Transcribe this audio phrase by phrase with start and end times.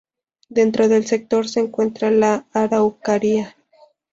[0.49, 3.55] Dentro del sector se encuentra la Araucaria.